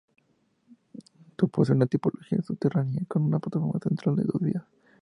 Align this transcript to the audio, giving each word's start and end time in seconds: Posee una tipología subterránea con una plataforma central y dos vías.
Posee 1.51 1.75
una 1.75 1.85
tipología 1.85 2.41
subterránea 2.41 3.03
con 3.07 3.21
una 3.21 3.37
plataforma 3.37 3.79
central 3.79 4.15
y 4.17 4.23
dos 4.23 4.41
vías. 4.41 4.63